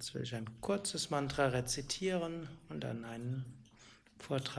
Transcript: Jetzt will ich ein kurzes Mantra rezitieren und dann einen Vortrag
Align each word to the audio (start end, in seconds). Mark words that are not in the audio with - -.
Jetzt 0.00 0.14
will 0.14 0.22
ich 0.22 0.34
ein 0.34 0.48
kurzes 0.62 1.10
Mantra 1.10 1.48
rezitieren 1.48 2.48
und 2.70 2.84
dann 2.84 3.04
einen 3.04 3.44
Vortrag 4.18 4.56